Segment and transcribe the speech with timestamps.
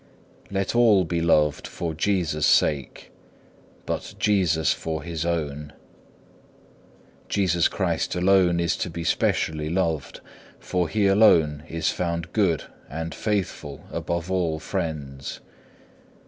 [0.49, 0.53] 4.
[0.57, 3.11] Let all be loved for Jesus' sake,
[3.85, 5.73] but Jesus for His own.
[7.29, 10.19] Jesus Christ alone is to be specially loved,
[10.57, 15.39] for He alone is found good and faithful above all friends.